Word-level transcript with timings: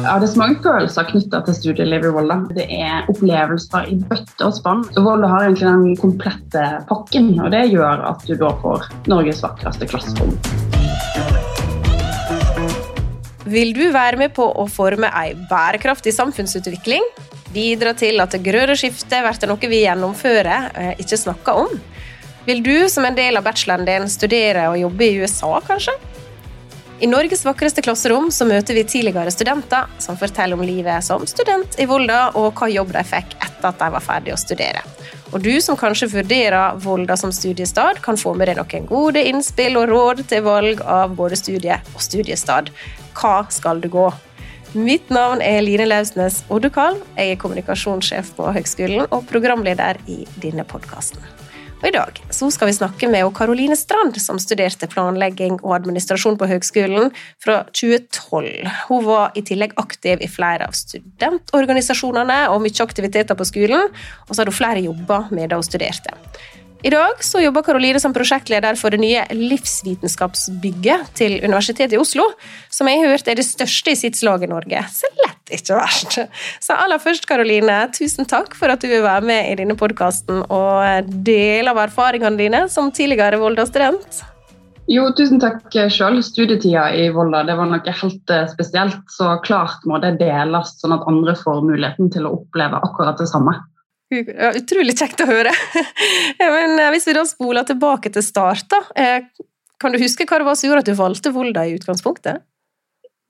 Ja, 0.00 0.14
Det 0.18 0.30
er 0.30 0.32
så 0.32 0.40
mange 0.40 0.62
følelser 0.64 1.04
knytta 1.10 1.42
til 1.44 1.54
studielivet 1.58 2.08
i 2.08 2.12
Volda. 2.14 2.38
Det 2.56 2.64
er 2.72 3.08
opplevelser 3.12 3.90
i 3.92 3.98
bøtte 4.00 4.46
og 4.46 4.54
spann. 4.56 4.80
Så 4.94 5.04
Volda 5.04 5.28
har 5.28 5.44
egentlig 5.44 5.68
den 5.68 5.96
komplette 6.00 6.64
pakken, 6.88 7.34
og 7.36 7.52
det 7.52 7.66
gjør 7.68 8.06
at 8.08 8.24
du 8.24 8.32
da 8.40 8.48
får 8.62 8.88
Norges 9.12 9.42
vakreste 9.44 9.90
klasserom. 9.90 10.32
Vil 13.50 13.74
du 13.76 13.90
være 13.92 14.16
med 14.20 14.32
på 14.36 14.46
å 14.46 14.66
forme 14.70 15.10
ei 15.20 15.34
bærekraftig 15.50 16.14
samfunnsutvikling? 16.16 17.04
Bidra 17.52 17.92
til 17.98 18.22
at 18.22 18.32
det 18.32 18.44
grønne 18.46 18.76
skiftet 18.78 19.26
blir 19.26 19.50
noe 19.50 19.70
vi 19.72 19.82
gjennomfører, 19.84 20.70
eh, 20.74 20.92
ikke 21.02 21.18
snakker 21.18 21.64
om? 21.66 21.80
Vil 22.46 22.62
du 22.64 22.88
som 22.88 23.04
en 23.04 23.14
del 23.14 23.36
av 23.36 23.44
bacheloren 23.44 23.84
din 23.84 24.08
studere 24.08 24.70
og 24.70 24.78
jobbe 24.80 25.04
i 25.04 25.20
USA, 25.20 25.58
kanskje? 25.66 25.92
I 27.00 27.06
Norges 27.06 27.46
vakreste 27.46 27.80
klasserom 27.80 28.26
så 28.28 28.44
møter 28.44 28.76
vi 28.76 28.82
tidligere 28.84 29.32
studenter 29.32 29.88
som 30.04 30.18
forteller 30.20 30.58
om 30.58 30.64
livet 30.68 31.00
som 31.00 31.22
student 31.24 31.78
i 31.80 31.86
Volda, 31.88 32.26
og 32.36 32.60
hva 32.60 32.68
jobb 32.68 32.92
de 32.92 33.04
fikk 33.08 33.32
etter 33.38 33.68
at 33.70 33.78
de 33.80 33.88
var 33.94 34.04
ferdig 34.04 34.34
å 34.34 34.40
studere. 34.40 34.82
Og 35.32 35.40
du 35.40 35.54
som 35.64 35.78
kanskje 35.80 36.10
vurderer 36.12 36.76
Volda 36.84 37.16
som 37.16 37.32
studiestad, 37.32 38.02
kan 38.04 38.20
få 38.20 38.34
med 38.36 38.52
deg 38.52 38.60
noen 38.60 38.84
gode 38.90 39.24
innspill 39.32 39.80
og 39.80 39.88
råd 39.88 40.22
til 40.28 40.44
valg 40.44 40.84
av 40.84 41.16
både 41.16 41.40
studie 41.40 41.80
og 41.94 42.04
studiestad. 42.04 42.68
Hva 43.16 43.46
skal 43.48 43.80
du 43.80 43.88
gå? 43.88 44.10
Mitt 44.76 45.08
navn 45.08 45.40
er 45.40 45.64
Line 45.64 45.88
Lausnes 45.88 46.42
Oddekal. 46.52 47.00
Jeg 47.16 47.32
er 47.32 47.40
kommunikasjonssjef 47.40 48.36
på 48.36 48.52
høgskolen 48.60 49.08
og 49.08 49.24
programleder 49.32 50.04
i 50.04 50.26
denne 50.36 50.68
podkasten. 50.68 51.24
Og 51.80 51.86
I 51.88 51.94
dag 51.94 52.18
skal 52.36 52.68
vi 52.68 52.74
snakke 52.76 53.08
med 53.08 53.24
Karoline 53.32 53.76
Strand, 53.78 54.18
som 54.20 54.36
studerte 54.42 54.84
planlegging 54.90 55.56
og 55.62 55.78
administrasjon 55.78 56.36
på 56.36 56.48
høgskolen 56.50 57.08
fra 57.40 57.62
2012. 57.72 58.68
Hun 58.90 59.06
var 59.06 59.32
i 59.32 59.40
tillegg 59.48 59.72
aktiv 59.80 60.20
i 60.20 60.28
flere 60.28 60.68
av 60.68 60.76
studentorganisasjonene 60.76 62.42
og 62.52 62.60
mye 62.66 62.84
aktiviteter 62.84 63.38
på 63.38 63.48
skolen, 63.48 63.88
og 64.28 64.32
så 64.34 64.42
hadde 64.42 64.52
hun 64.52 64.60
flere 64.60 64.84
jobber 64.84 65.32
med 65.32 65.48
da 65.48 65.56
hun 65.56 65.64
studerte. 65.64 66.12
I 66.80 66.88
dag 66.88 67.18
så 67.20 67.42
jobber 67.42 67.64
Karoline 67.66 68.00
som 68.00 68.14
prosjektleder 68.16 68.76
for 68.80 68.94
det 68.94 69.02
nye 69.02 69.26
livsvitenskapsbygget 69.36 71.10
til 71.18 71.34
Universitetet 71.44 71.98
i 71.98 72.00
Oslo, 72.00 72.24
som 72.72 72.88
jeg 72.88 73.02
har 73.02 73.12
hørt 73.12 73.28
er 73.28 73.36
det 73.36 73.44
største 73.44 73.92
i 73.92 73.98
sitt 74.00 74.16
slag 74.16 74.46
i 74.46 74.48
Norge. 74.48 74.80
Så 74.88 75.10
lett 75.20 75.52
ikke 75.52 75.76
verst. 75.76 76.16
Så 76.64 76.78
aller 76.80 77.02
først, 77.02 77.28
Karoline, 77.28 77.82
tusen 77.92 78.24
takk 78.28 78.56
for 78.56 78.72
at 78.72 78.80
du 78.80 78.88
vil 78.88 79.04
være 79.04 79.28
med 79.28 79.50
i 79.50 79.58
denne 79.60 79.76
podkasten 79.76 80.46
og 80.48 81.12
dele 81.28 81.74
av 81.74 81.82
erfaringene 81.84 82.40
dine 82.40 82.64
som 82.72 82.88
tidligere 82.88 83.42
Volda-student. 83.42 84.22
Jo, 84.90 85.04
tusen 85.14 85.38
takk 85.42 85.68
sjøl. 85.92 86.16
Studietida 86.24 86.88
i 86.96 87.10
Volda 87.14 87.44
det 87.46 87.58
var 87.60 87.68
noe 87.68 87.92
helt 88.00 88.32
eh, 88.32 88.48
spesielt. 88.50 89.04
Så 89.12 89.36
klart 89.44 89.84
må 89.86 90.00
det 90.02 90.16
deles, 90.22 90.72
sånn 90.80 90.96
at 90.96 91.04
andre 91.10 91.36
får 91.38 91.60
muligheten 91.60 92.08
til 92.10 92.24
å 92.24 92.38
oppleve 92.40 92.80
akkurat 92.88 93.20
det 93.20 93.28
samme. 93.30 93.54
Ja, 94.10 94.50
utrolig 94.58 94.96
kjekt 94.98 95.22
å 95.22 95.28
høre. 95.28 95.52
Men 96.40 96.76
eh, 96.80 96.90
hvis 96.94 97.06
vi 97.06 97.14
da 97.14 97.24
spoler 97.28 97.66
tilbake 97.68 98.10
til 98.10 98.24
start, 98.26 98.66
da. 98.72 98.82
Eh, 98.98 99.46
kan 99.80 99.94
du 99.94 100.00
huske 100.02 100.26
hva 100.26 100.40
det 100.40 100.48
var 100.48 100.58
som 100.58 100.68
gjorde 100.68 100.84
at 100.84 100.90
du 100.90 100.98
valgte 100.98 101.32
Volda 101.34 101.64
i 101.66 101.76
utgangspunktet? 101.78 102.42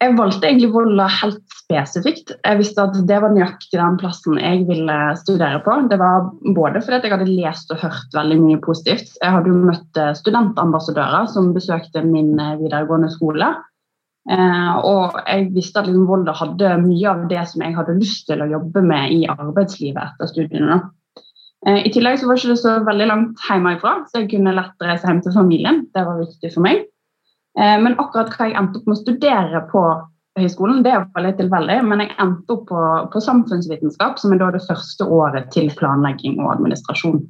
Jeg 0.01 0.17
valgte 0.17 0.49
egentlig 0.49 0.71
Volda 0.73 1.05
helt 1.13 1.43
spesifikt. 1.53 2.33
Jeg 2.33 2.59
visste 2.59 2.87
at 2.87 2.97
det 3.07 3.19
var 3.21 3.35
nøyaktig 3.35 3.77
den 3.77 3.99
plassen 4.01 4.41
jeg 4.41 4.65
ville 4.71 4.97
studere 5.21 5.61
på. 5.63 5.75
Det 5.93 5.99
var 6.01 6.31
både 6.57 6.81
fordi 6.81 7.03
jeg 7.05 7.13
hadde 7.13 7.29
lest 7.29 7.75
og 7.75 7.85
hørt 7.85 8.17
veldig 8.17 8.39
mye 8.41 8.61
positivt. 8.65 9.13
Jeg 9.21 9.35
hadde 9.37 9.53
jo 9.53 9.61
møtt 9.69 10.01
eh, 10.01 10.15
studentambassadører 10.17 11.29
som 11.31 11.53
besøkte 11.55 12.03
min 12.09 12.33
videregående 12.63 13.13
skole. 13.13 13.53
Eh, 14.29 14.73
og 14.85 15.17
jeg 15.25 15.49
visste 15.55 15.81
at 15.81 15.89
liksom 15.89 16.05
Volda 16.11 16.35
hadde 16.37 16.75
mye 16.83 17.09
av 17.09 17.25
det 17.31 17.41
som 17.49 17.65
jeg 17.65 17.77
hadde 17.77 17.97
lyst 17.97 18.27
til 18.29 18.43
å 18.45 18.51
jobbe 18.51 18.83
med 18.85 19.15
i 19.17 19.23
arbeidslivet 19.33 20.03
etter 20.03 20.29
studiene. 20.29 20.81
Eh, 21.67 21.87
I 21.89 21.93
tillegg 21.95 22.21
så 22.21 22.29
var 22.29 22.37
det 22.37 22.45
ikke 22.45 22.61
så 22.61 22.77
veldig 22.85 23.09
langt 23.09 23.49
hjemmefra, 23.49 23.97
så 24.09 24.23
jeg 24.23 24.31
kunne 24.35 24.55
lett 24.57 24.87
reise 24.87 25.09
hjem 25.09 25.25
til 25.25 25.37
familien. 25.37 25.83
Det 25.97 26.05
var 26.07 26.21
viktig 26.21 26.53
for 26.53 26.67
meg. 26.69 26.85
Eh, 27.59 27.77
men 27.81 27.97
akkurat 27.97 28.33
hva 28.37 28.51
jeg 28.51 28.59
endte 28.61 28.81
opp 28.81 28.91
med 28.91 28.99
å 28.99 29.03
studere 29.03 29.65
på 29.73 29.85
høyskolen, 30.39 30.85
det 30.85 30.95
var 31.01 31.25
litt 31.25 31.41
tilfeldig. 31.41 31.81
Men 31.89 32.05
jeg 32.05 32.17
endte 32.23 32.57
opp 32.57 32.69
på, 32.69 32.87
på 33.13 33.25
samfunnsvitenskap, 33.25 34.21
som 34.21 34.35
er 34.35 34.43
da 34.43 34.53
det 34.55 34.65
første 34.69 35.09
året 35.09 35.49
til 35.57 35.73
planlegging 35.81 36.39
og 36.45 36.55
administrasjon. 36.59 37.23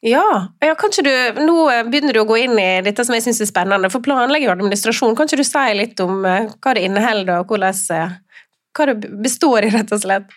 Ja, 0.00 0.54
ja 0.62 0.74
kanskje 0.78 1.02
du, 1.02 1.12
Nå 1.42 1.66
begynner 1.90 2.14
du 2.14 2.20
å 2.22 2.28
gå 2.28 2.36
inn 2.44 2.58
i 2.60 2.68
dette 2.86 3.02
som 3.06 3.16
jeg 3.16 3.24
syns 3.26 3.40
er 3.42 3.50
spennende. 3.50 3.90
For 3.90 4.04
planlegging 4.04 4.50
og 4.50 4.56
administrasjon, 4.58 5.16
kan 5.18 5.26
ikke 5.26 5.40
du 5.40 5.46
si 5.48 5.64
litt 5.78 6.02
om 6.04 6.22
eh, 6.28 6.50
hva 6.62 6.74
det 6.76 6.84
inneholder, 6.86 7.42
og 7.42 7.50
hvordan, 7.50 7.80
eh, 7.96 8.44
hva 8.78 8.86
det 8.90 8.98
består 9.24 9.66
i, 9.66 9.72
rett 9.74 9.94
og 9.94 10.04
slett? 10.04 10.36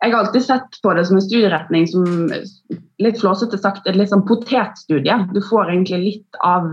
Jeg 0.00 0.14
har 0.14 0.22
alltid 0.22 0.44
sett 0.46 0.78
på 0.80 0.94
det 0.96 1.04
som 1.08 1.18
en 1.18 1.24
studieretning 1.26 1.84
som 1.90 2.04
litt 3.04 3.18
flåsete 3.20 3.58
sagt 3.60 3.88
et 3.90 3.98
litt 3.98 4.08
sånn 4.12 4.24
potetstudie. 4.28 5.16
Du 5.34 5.42
får 5.44 5.74
egentlig 5.74 5.98
litt 6.06 6.38
av 6.46 6.70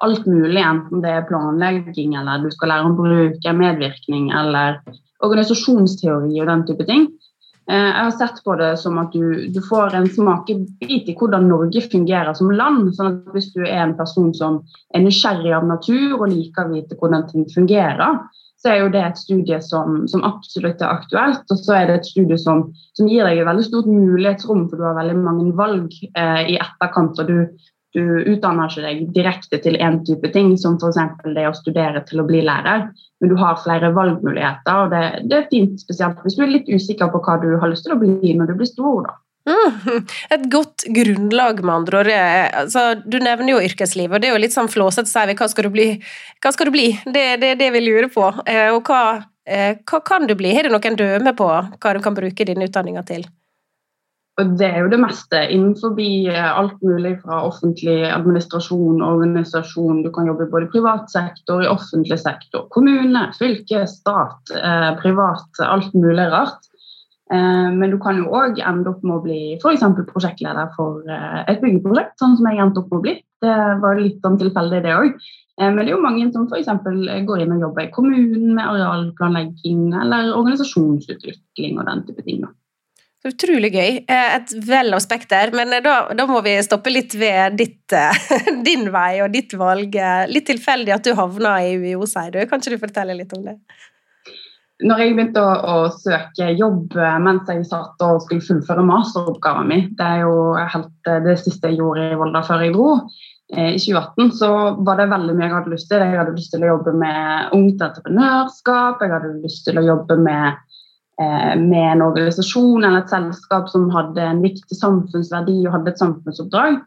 alt 0.00 0.28
mulig, 0.28 0.60
enten 0.62 1.02
det 1.02 1.16
er 1.16 1.26
planlegging, 1.28 2.14
eller 2.20 2.44
du 2.44 2.52
skal 2.54 2.70
lære 2.70 2.92
om 2.92 2.94
bruk, 3.00 3.48
medvirkning 3.58 4.30
eller 4.36 4.78
organisasjonsteori 5.24 6.38
og 6.40 6.48
den 6.48 6.62
type 6.68 6.86
ting. 6.88 7.08
Eh, 7.70 7.86
jeg 7.86 8.02
har 8.02 8.14
sett 8.18 8.40
på 8.42 8.56
det 8.58 8.72
som 8.82 8.98
at 8.98 9.12
du, 9.14 9.46
du, 9.54 9.60
får 9.62 9.94
en 9.94 10.08
smakebit 10.10 11.10
i 11.10 11.14
hvordan 11.14 11.46
Norge 11.46 11.84
fungerer 11.92 12.34
som 12.34 12.50
land. 12.50 12.90
sånn 12.96 13.12
at 13.12 13.36
Hvis 13.36 13.52
du 13.54 13.62
er 13.62 13.84
en 13.84 13.96
person 13.98 14.32
som 14.34 14.60
er 14.94 15.04
nysgjerrig 15.04 15.54
av 15.54 15.68
natur 15.68 16.16
og 16.18 16.30
liker 16.32 16.66
å 16.66 16.74
vite 16.74 16.98
hvordan 16.98 17.28
ting 17.30 17.46
fungerer, 17.54 18.18
så 18.60 18.72
er 18.72 18.82
jo 18.82 18.90
det 18.92 19.04
et 19.06 19.20
studie 19.20 19.60
som, 19.64 20.02
som 20.10 20.24
absolutt 20.26 20.82
er 20.82 20.96
aktuelt. 20.98 21.46
Og 21.46 21.62
så 21.62 21.78
er 21.78 21.86
det 21.88 22.00
et 22.00 22.10
studie 22.10 22.40
som, 22.40 22.66
som, 22.98 23.08
gir 23.08 23.24
deg 23.24 23.40
et 23.40 23.48
veldig 23.48 23.68
stort 23.68 23.88
mulighetsrom, 23.88 24.66
for 24.68 24.80
du 24.80 24.88
har 24.88 24.98
veldig 24.98 25.20
mange 25.22 25.54
valg 25.56 25.94
eh, 26.10 26.42
i 26.56 26.58
etterkant. 26.58 27.22
og 27.22 27.30
du, 27.30 27.70
du 27.96 28.02
utdanner 28.30 28.70
ikke 28.70 28.84
deg 28.84 29.00
direkte 29.14 29.58
til 29.64 29.78
én 29.82 29.98
type 30.06 30.30
ting, 30.34 30.52
som 30.58 30.76
f.eks. 30.78 31.00
det 31.34 31.46
å 31.48 31.56
studere 31.56 32.04
til 32.06 32.22
å 32.22 32.26
bli 32.28 32.44
lærer, 32.46 32.86
men 33.20 33.32
du 33.32 33.34
har 33.40 33.58
flere 33.64 33.90
valgmuligheter. 33.96 34.84
og 34.84 34.94
det, 34.94 35.02
det, 35.30 35.40
er 35.40 35.48
fint, 35.50 35.80
spesielt 35.82 36.20
hvis 36.22 36.38
du 36.38 36.44
er 36.46 36.54
litt 36.54 36.70
usikker 36.70 37.10
på 37.10 37.22
hva 37.24 37.40
du 37.42 37.50
har 37.58 37.72
lyst 37.72 37.88
til 37.88 37.96
å 37.96 38.00
bli 38.00 38.36
når 38.36 38.52
du 38.52 38.60
blir 38.60 38.70
stor. 38.70 39.08
da. 39.08 39.16
Mm, 39.50 40.04
et 40.36 40.46
godt 40.52 40.84
grunnlag, 40.94 41.64
med 41.64 41.74
andre 41.74 42.02
ord. 42.02 42.12
Altså, 42.62 42.84
du 43.02 43.18
nevner 43.22 43.54
jo 43.54 43.64
yrkeslivet, 43.64 44.14
og 44.14 44.22
det 44.22 44.30
er 44.30 44.36
jo 44.36 44.44
litt 44.44 44.54
sånn 44.54 44.70
flåsete, 44.70 45.10
sier 45.10 45.30
vi. 45.30 45.38
Hva 45.40 45.50
skal 45.50 45.66
du 45.66 45.74
bli? 45.74 45.88
Hva 46.44 46.54
skal 46.54 46.70
du 46.70 46.76
bli? 46.76 46.88
Det 47.08 47.26
er 47.34 47.42
det, 47.42 47.56
det 47.62 47.72
vi 47.74 47.84
lurer 47.84 48.10
på. 48.12 48.28
Eh, 48.46 48.68
og 48.74 48.86
hva, 48.86 49.24
eh, 49.48 49.80
hva 49.82 50.02
kan 50.06 50.30
du 50.30 50.36
bli? 50.38 50.54
Har 50.54 50.68
du 50.68 50.74
noen 50.76 50.98
dømme 50.98 51.34
på 51.36 51.50
hva 51.50 51.96
du 51.96 52.02
kan 52.04 52.16
bruke 52.16 52.46
denne 52.46 52.70
utdanninga 52.70 53.06
til? 53.08 53.26
Og 54.38 54.54
det 54.56 54.68
er 54.70 54.84
jo 54.84 54.90
det 54.92 55.00
meste 55.02 55.40
innenfor 55.52 55.98
eh, 56.00 56.38
alt 56.38 56.78
mulig 56.86 57.16
fra 57.24 57.42
offentlig 57.48 57.98
administrasjon, 58.08 59.02
organisasjon. 59.04 60.02
Du 60.04 60.10
kan 60.14 60.30
jobbe 60.30 60.48
både 60.52 60.68
i 60.68 60.72
privat 60.72 61.10
sektor, 61.12 61.64
i 61.64 61.70
offentlig 61.70 62.20
sektor, 62.22 62.68
kommune, 62.72 63.26
fylke, 63.38 63.84
stat, 63.90 64.52
eh, 64.54 64.90
privat. 65.02 65.48
Alt 65.66 65.92
mulig 65.94 66.28
rart. 66.32 66.70
Eh, 67.32 67.68
men 67.74 67.92
du 67.92 67.98
kan 68.02 68.22
jo 68.22 68.30
òg 68.30 68.62
ende 68.62 68.94
opp 68.94 69.02
med 69.04 69.18
å 69.18 69.24
bli 69.26 69.42
f.eks. 69.58 69.84
prosjektleder 70.12 70.72
for 70.78 71.04
et 71.10 71.60
byggeprosjekt, 71.60 72.16
sånn 72.22 72.38
som 72.38 72.48
jeg 72.48 72.62
endte 72.62 72.84
opp 72.84 72.94
med 72.94 73.00
å 73.02 73.04
bli. 73.08 73.18
Det 73.44 73.58
var 73.82 74.00
litt 74.00 74.24
sånn 74.24 74.40
tilfeldig, 74.40 74.82
det 74.86 74.96
òg. 74.96 75.20
Men 75.60 75.82
det 75.82 75.90
er 75.90 75.98
jo 75.98 76.00
mange 76.00 76.30
som 76.32 76.46
f.eks. 76.48 76.70
går 77.28 77.44
inn 77.44 77.52
og 77.58 77.66
jobber 77.66 77.84
i 77.84 77.92
kommunen 77.92 78.54
med 78.56 78.64
arealplanlegging 78.64 79.90
eller 80.00 80.32
organisasjonsutvikling 80.32 81.76
og 81.76 81.90
den 81.90 82.06
type 82.08 82.24
ting. 82.24 82.40
Da. 82.46 82.54
Utrolig 83.28 83.68
gøy. 83.74 83.98
Eh, 84.08 84.30
et 84.38 84.52
vel 84.64 84.96
av 84.96 85.02
spekter. 85.04 85.52
Men 85.56 85.74
eh, 85.76 85.82
da, 85.84 85.96
da, 86.16 86.24
må 86.28 86.40
vi 86.44 86.56
stoppe 86.64 86.92
litt 86.92 87.14
ved 87.20 87.58
ditt, 87.60 87.92
eh, 87.92 88.32
din 88.68 88.88
vei 88.94 89.20
og 89.24 89.34
ditt 89.34 89.52
valg. 89.60 89.96
Litt 90.30 90.48
tilfeldig 90.48 90.96
at 90.96 91.04
du 91.04 91.12
havna 91.18 91.58
i 91.66 91.76
UiO, 91.76 92.08
sier 92.08 92.32
du. 92.32 92.40
Kan 92.48 92.64
ikke 92.64 92.78
du 92.78 92.84
fortelle 92.86 93.16
litt 93.18 93.34
om 93.36 93.44
det? 93.50 93.58
Når 94.80 95.02
jeg 95.02 95.12
begynte 95.12 95.42
å, 95.44 95.48
å, 95.52 95.80
søke 95.92 96.46
jobb 96.56 96.94
mens 97.20 97.50
jeg 97.52 97.66
satt 97.68 98.00
og 98.00 98.22
skulle 98.24 98.40
fullføre 98.40 98.80
masteroppgaven 98.88 99.68
min, 99.68 99.82
det 99.98 100.06
er 100.06 100.22
jo 100.22 100.54
helt 100.56 101.10
det 101.26 101.34
siste 101.42 101.68
jeg 101.68 101.82
gjorde 101.82 102.06
i 102.06 102.16
Volda 102.16 102.40
før 102.46 102.64
jeg 102.64 102.72
dro, 102.72 102.94
i 103.50 103.74
2018 103.76 104.32
så 104.38 104.48
var 104.86 105.02
det 105.02 105.10
veldig 105.10 105.34
mye 105.36 105.50
jeg 105.50 105.52
hadde 105.52 105.74
lyst 105.74 105.90
til. 105.90 106.00
Jeg 106.00 106.16
hadde 106.16 106.32
lyst 106.32 106.54
til 106.54 106.64
å 106.64 106.70
jobbe 106.70 106.96
med 106.96 107.52
ungt 107.58 107.84
entreprenørskap, 107.84 109.04
jeg 109.04 109.12
hadde 109.12 109.34
lyst 109.42 109.66
til 109.68 109.82
å 109.82 109.84
jobbe 109.84 110.16
med 110.24 110.79
med 111.20 111.84
en 111.84 112.02
organisasjon 112.06 112.84
eller 112.84 113.02
et 113.02 113.12
selskap 113.12 113.68
som 113.68 113.90
hadde 113.92 114.24
en 114.24 114.40
viktig 114.40 114.76
samfunnsverdi 114.78 115.58
og 115.66 115.74
hadde 115.74 115.92
et 115.92 116.00
samfunnsoppdrag. 116.00 116.78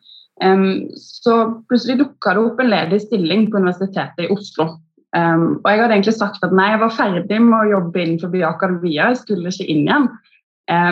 Så 0.97 1.35
plutselig 1.69 1.99
dukka 1.99 2.33
det 2.33 2.41
opp 2.41 2.63
en 2.63 2.71
ledig 2.71 3.03
stilling 3.03 3.45
på 3.51 3.61
Universitetet 3.61 4.25
i 4.25 4.31
Oslo. 4.33 4.65
Og 5.13 5.69
jeg 5.69 5.81
hadde 5.83 5.93
egentlig 5.93 6.15
sagt 6.17 6.41
at 6.41 6.55
nei, 6.57 6.71
jeg 6.71 6.81
var 6.81 6.95
ferdig 6.97 7.39
med 7.45 7.59
å 7.59 7.71
jobbe 7.75 8.01
innenfor 8.01 8.33
akademia, 8.49 9.11
jeg 9.11 9.21
skulle 9.21 9.53
ikke 9.53 9.69
inn 9.69 9.85
igjen. 9.85 10.09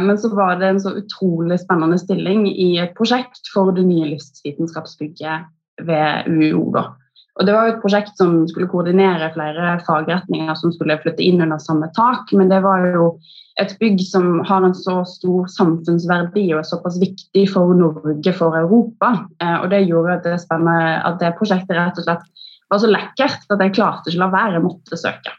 Men 0.06 0.22
så 0.22 0.30
var 0.36 0.62
det 0.62 0.70
en 0.70 0.84
så 0.84 0.94
utrolig 1.02 1.58
spennende 1.64 1.98
stilling 1.98 2.46
i 2.52 2.76
et 2.84 2.94
prosjekt 2.98 3.50
for 3.54 3.74
det 3.74 3.88
nye 3.90 4.14
livsvitenskapsbygget 4.14 5.50
ved 5.88 6.30
UiO. 6.30 6.68
Da. 6.76 6.92
Og 7.40 7.46
Det 7.48 7.54
var 7.56 7.68
jo 7.68 7.74
et 7.76 7.84
prosjekt 7.84 8.18
som 8.20 8.42
skulle 8.50 8.68
koordinere 8.72 9.32
flere 9.34 9.78
fagretninger 9.88 10.52
som 10.60 10.74
skulle 10.76 11.00
flytte 11.00 11.24
inn 11.24 11.40
under 11.42 11.62
samme 11.64 11.88
tak, 11.96 12.34
men 12.36 12.52
det 12.52 12.60
var 12.66 12.84
jo 12.92 13.14
et 13.62 13.72
bygg 13.80 14.02
som 14.04 14.40
har 14.48 14.66
en 14.66 14.76
så 14.76 15.02
stor 15.08 15.48
samfunnsverdi 15.52 16.44
og 16.52 16.62
er 16.62 16.68
såpass 16.68 17.00
viktig 17.02 17.46
for 17.52 17.74
Norge, 17.78 18.34
for 18.36 18.56
Europa. 18.58 19.14
Eh, 19.44 19.58
og 19.62 19.70
Det 19.72 19.84
gjorde 19.86 20.20
at 20.20 20.28
det, 20.28 20.38
at 20.52 21.20
det 21.20 21.34
prosjektet 21.40 21.78
rett 21.78 22.00
og 22.00 22.08
slett 22.08 22.48
var 22.72 22.80
så 22.80 22.92
lekkert 22.92 23.52
at 23.52 23.64
jeg 23.66 23.76
klarte 23.76 24.12
ikke 24.12 24.22
å 24.22 24.26
la 24.26 24.32
være, 24.32 24.54
jeg 24.58 24.66
måtte 24.68 25.00
søke. 25.00 25.36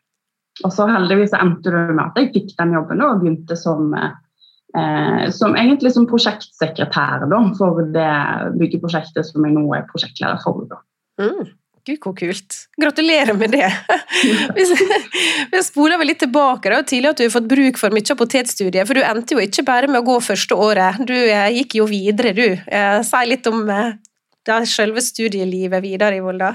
Og 0.67 0.75
så 0.75 0.87
heldigvis 0.91 1.33
endte 1.37 1.73
det 1.73 1.87
med 1.95 2.05
at 2.05 2.21
jeg 2.21 2.33
fikk 2.35 2.53
den 2.59 2.77
jobben 2.77 3.01
og 3.05 3.23
begynte 3.23 3.57
som, 3.57 3.95
eh, 3.97 5.31
som 5.33 5.57
som 5.57 6.09
prosjektsekretær 6.09 7.25
for 7.57 7.83
det 7.97 8.13
byggeprosjektet 8.61 9.27
som 9.27 9.45
jeg 9.45 9.57
nå 9.57 9.65
er 9.75 9.89
prosjektleder 9.89 10.41
for. 10.45 10.69
Mm. 11.21 11.49
Gud, 11.83 11.99
hvor 11.99 12.15
kult. 12.15 12.57
Gratulerer 12.79 13.35
med 13.35 13.51
det. 13.57 13.67
Vi 15.53 15.63
spoler 15.67 15.99
vel 15.99 16.13
litt 16.13 16.21
tilbake. 16.23 16.71
da, 16.71 16.79
Tidlig 16.87 17.11
at 17.11 17.19
du 17.19 17.25
har 17.27 17.33
fått 17.35 17.49
bruk 17.51 17.81
for 17.81 17.95
mye 17.95 18.07
av 18.15 18.19
potetstudiet, 18.21 18.87
for 18.87 18.95
du 18.95 19.03
endte 19.03 19.35
jo 19.35 19.43
ikke 19.43 19.65
bare 19.67 19.89
med 19.91 19.99
å 19.99 20.07
gå 20.07 20.21
første 20.23 20.55
året. 20.55 21.01
Du 21.09 21.17
eh, 21.17 21.49
gikk 21.59 21.81
jo 21.81 21.89
videre, 21.91 22.35
du. 22.39 22.47
Eh, 22.55 22.99
si 23.07 23.23
litt 23.27 23.49
om 23.51 23.65
eh, 23.67 23.97
det 24.47 24.61
selve 24.71 25.03
studielivet 25.03 25.83
videre 25.83 26.21
i 26.21 26.23
Volda. 26.23 26.53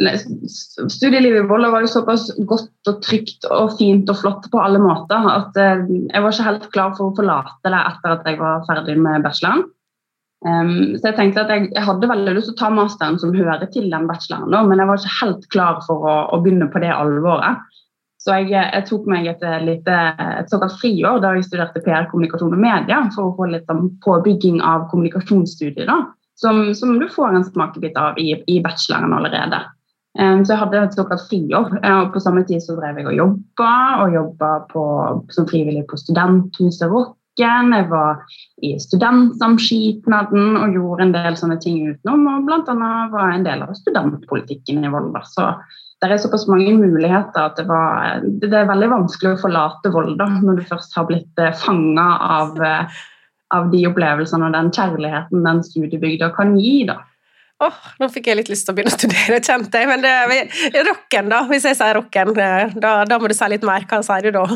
Studielivet 0.00 1.42
i 1.42 1.48
Volda 1.50 1.68
var 1.74 1.84
jo 1.84 1.90
såpass 1.92 2.30
godt 2.48 2.88
og 2.88 3.02
trygt 3.04 3.44
og 3.52 3.74
fint 3.76 4.08
og 4.08 4.16
flott 4.22 4.48
på 4.48 4.62
alle 4.62 4.80
måter 4.80 5.28
at 5.28 5.58
jeg 5.58 6.22
var 6.22 6.30
ikke 6.30 6.46
helt 6.46 6.68
klar 6.72 6.94
for 6.96 7.10
å 7.10 7.16
forlate 7.18 7.68
det 7.68 7.82
etter 7.90 8.14
at 8.14 8.30
jeg 8.30 8.40
var 8.40 8.64
ferdig 8.70 8.96
med 9.02 9.26
bacheloren. 9.26 9.66
Um, 10.40 10.96
så 10.96 11.10
jeg 11.10 11.16
tenkte 11.18 11.42
at 11.44 11.50
jeg, 11.52 11.66
jeg, 11.74 11.84
hadde 11.84 12.08
veldig 12.08 12.32
lyst 12.32 12.48
til 12.48 12.54
å 12.54 12.60
ta 12.62 12.70
masteren 12.72 13.18
som 13.20 13.34
hører 13.36 13.66
til 13.74 13.90
den 13.92 14.06
bacheloren, 14.08 14.70
men 14.70 14.80
jeg 14.80 14.88
var 14.88 15.02
ikke 15.02 15.18
helt 15.18 15.42
klar 15.52 15.82
for 15.84 16.06
å, 16.08 16.14
å 16.32 16.40
begynne 16.40 16.70
på 16.72 16.80
det 16.80 16.94
alvoret. 16.94 17.60
Så 18.20 18.36
jeg, 18.36 18.52
jeg 18.52 18.84
tok 18.88 19.06
meg 19.08 19.28
et, 19.30 19.44
lite, 19.64 19.98
et 20.20 20.50
såkalt 20.52 20.76
friår 20.80 21.22
da 21.22 21.34
jeg 21.36 21.46
studerte 21.46 21.80
PR, 21.84 22.08
kommunikasjon 22.10 22.56
og 22.56 22.60
media 22.60 23.02
for 23.14 23.30
å 23.30 23.36
få 23.36 23.48
litt 23.52 23.68
sånn 23.68 23.94
påbygging 24.04 24.60
av 24.64 24.88
kommunikasjonsstudier, 24.90 25.88
da, 25.88 26.02
som, 26.40 26.66
som, 26.76 26.98
du 27.00 27.06
får 27.12 27.36
en 27.36 27.46
smakebit 27.48 27.96
av 28.00 28.20
i, 28.20 28.34
i 28.48 28.58
bacheloren 28.64 29.16
allerede. 29.16 29.62
Um, 30.18 30.42
så 30.42 30.54
jeg 30.56 30.62
hadde 30.64 30.82
et 30.84 30.96
såkalt 30.98 31.24
friår. 31.28 31.78
og 31.80 32.12
På 32.12 32.20
samme 32.20 32.44
tid 32.48 32.64
så 32.64 32.76
drev 32.80 33.00
jeg 33.00 33.08
og 33.12 33.16
jobba, 33.16 33.72
og 34.04 34.16
jobba 34.16 34.52
som 35.36 35.48
frivillig 35.48 35.86
på 35.88 36.00
Studenthuset 36.00 36.88
vårt 36.92 37.16
kirken, 37.38 37.72
jeg 37.72 37.88
var 37.90 38.22
i 38.62 38.78
studentsamskipnaden 38.80 40.56
og 40.56 40.74
gjorde 40.74 41.06
en 41.06 41.12
del 41.14 41.36
sånne 41.36 41.58
ting 41.60 41.82
utenom. 41.88 42.26
Og 42.26 42.46
bl.a. 42.46 42.74
var 43.12 43.30
jeg 43.30 43.38
en 43.38 43.46
del 43.46 43.62
av 43.62 43.74
studentpolitikken 43.74 44.84
i 44.84 44.90
Volda. 44.90 45.22
Så 45.24 45.46
det 46.00 46.10
er 46.10 46.16
såpass 46.18 46.48
mange 46.48 46.72
muligheter 46.78 47.42
at 47.42 47.56
det, 47.56 47.66
var, 47.68 48.22
det 48.24 48.52
er 48.52 48.68
veldig 48.68 48.90
vanskelig 48.90 49.34
å 49.34 49.42
forlate 49.42 49.92
Volda 49.92 50.28
når 50.40 50.60
du 50.60 50.66
først 50.70 50.96
har 50.96 51.06
blitt 51.10 51.38
eh, 51.38 51.52
fanga 51.52 52.08
av, 52.40 52.56
eh, 52.64 52.98
av, 53.52 53.68
de 53.72 53.84
opplevelsene 53.90 54.48
og 54.48 54.56
den 54.56 54.72
kjærligheten 54.72 55.44
den 55.44 55.62
studiebygda 55.66 56.32
kan 56.36 56.56
gi. 56.56 56.86
da. 56.88 57.02
Oh, 57.60 57.76
nå 58.00 58.08
fikk 58.08 58.30
jeg 58.30 58.38
litt 58.38 58.48
lyst 58.48 58.64
til 58.64 58.72
å 58.72 58.78
begynne 58.78 58.94
å 58.94 58.96
studere, 58.96 59.42
kjente 59.44 59.82
jeg. 59.82 59.90
Men 59.90 60.00
det, 60.00 60.80
rocken, 60.88 61.28
da. 61.28 61.44
Hvis 61.50 61.68
jeg 61.68 61.76
sier 61.76 62.00
rocken, 62.00 62.32
eh, 62.40 62.76
da, 62.80 63.02
da 63.04 63.20
må 63.20 63.28
du 63.28 63.36
si 63.36 63.52
litt 63.52 63.66
mer. 63.68 63.84
Hva 63.90 64.00
sier 64.06 64.30
du 64.30 64.38
da? 64.40 64.46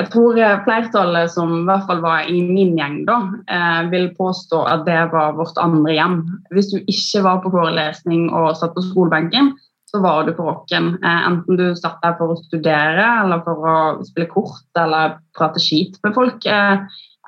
Jeg 0.00 0.08
tror 0.14 0.38
eh, 0.40 0.60
flertallet 0.64 1.32
som 1.34 1.50
i 1.58 1.64
hvert 1.68 1.84
fall 1.88 1.98
var 2.00 2.28
i 2.30 2.38
min 2.46 2.72
gjeng, 2.78 3.02
da, 3.08 3.18
eh, 3.52 3.80
vil 3.92 4.08
påstå 4.16 4.62
at 4.72 4.86
det 4.86 5.00
var 5.12 5.34
vårt 5.36 5.58
andre 5.60 5.92
hjem. 5.92 6.22
Hvis 6.54 6.70
du 6.72 6.78
ikke 6.80 7.24
var 7.26 7.42
på 7.44 7.52
forelesning 7.52 8.30
og 8.30 8.54
satt 8.56 8.72
på 8.76 8.86
skolebenken, 8.86 9.52
så 9.90 10.00
var 10.00 10.24
du 10.24 10.32
på 10.36 10.46
rocken. 10.46 10.94
Eh, 11.04 11.20
enten 11.28 11.60
du 11.60 11.66
satt 11.76 12.00
der 12.00 12.16
for 12.16 12.32
å 12.32 12.40
studere, 12.46 13.04
eller 13.26 13.44
for 13.44 13.68
å 13.68 13.76
spille 14.08 14.30
kort 14.32 14.80
eller 14.80 15.18
prate 15.36 15.60
skit 15.60 16.00
med 16.06 16.16
folk. 16.16 16.48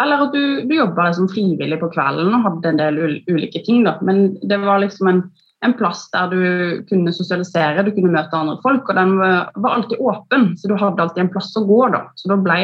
eller 0.02 0.24
at 0.24 0.32
du, 0.32 0.64
du 0.64 0.72
jobba 0.74 1.12
som 1.12 1.28
frivillig 1.28 1.76
på 1.78 1.90
kvelden 1.92 2.32
og 2.32 2.46
hadde 2.46 2.70
en 2.72 2.80
del 2.80 3.00
ulike 3.28 3.60
ting. 3.66 3.84
Da. 3.84 3.98
Men 4.00 4.32
det 4.48 4.62
var 4.64 4.80
liksom 4.80 5.10
en 5.10 5.24
en 5.62 5.74
plass 5.78 6.06
der 6.14 6.32
du 6.32 6.40
kunne 6.88 7.12
sosialisere, 7.14 7.84
du 7.86 7.92
kunne 7.94 8.12
møte 8.14 8.38
andre 8.38 8.58
folk. 8.64 8.88
Og 8.88 8.98
den 8.98 9.14
var, 9.20 9.52
alltid 9.70 10.00
åpen, 10.00 10.50
så 10.58 10.70
du 10.70 10.74
hadde 10.78 11.04
alltid 11.04 11.26
en 11.26 11.30
plass 11.34 11.52
å 11.58 11.64
gå. 11.68 11.84
da. 11.94 12.06
Så 12.18 12.32
da 12.32 12.38
ble 12.40 12.58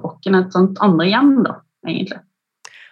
rocken 0.00 0.38
et 0.38 0.50
sånt 0.56 0.80
andre 0.84 1.06
hjem, 1.10 1.32
da, 1.46 1.56
egentlig. 1.86 2.20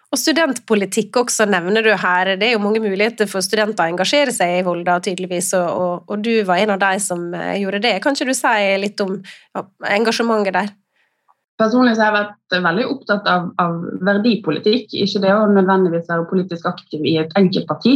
Og 0.09 0.17
studentpolitikk 0.17 1.19
også 1.21 1.45
nevner 1.51 1.85
du 1.85 1.91
her. 1.93 2.33
Det 2.41 2.47
er 2.47 2.55
jo 2.55 2.63
mange 2.65 2.81
muligheter 2.81 3.29
for 3.29 3.45
studenter 3.45 3.85
å 3.85 3.93
engasjere 3.93 4.33
seg 4.33 4.55
i 4.57 4.65
Volda, 4.65 4.97
tydeligvis, 5.05 5.51
og, 5.59 5.69
og, 5.69 6.07
og 6.09 6.23
du 6.25 6.33
var 6.49 6.63
en 6.63 6.73
av 6.79 6.81
de 6.81 6.95
som 7.05 7.27
eh, 7.37 7.59
gjorde 7.61 7.83
det. 7.85 7.99
Kan 8.05 8.17
ikke 8.17 8.31
du 8.31 8.37
si 8.39 8.55
litt 8.81 9.03
om 9.05 9.19
ja, 9.19 9.65
engasjementet 9.99 10.57
der? 10.57 10.71
Personlig 11.59 11.97
så 11.99 12.07
har 12.07 12.15
jeg 12.15 12.23
vært 12.23 12.65
veldig 12.69 12.87
opptatt 12.87 13.29
av, 13.29 13.51
av 13.59 13.83
verdipolitikk, 14.07 14.95
ikke 14.95 15.21
det 15.27 15.35
å 15.35 15.49
nødvendigvis 15.51 16.07
være 16.09 16.29
politisk 16.31 16.69
aktiv 16.71 17.03
i 17.03 17.17
et 17.21 17.35
enkelt 17.37 17.67
parti. 17.69 17.95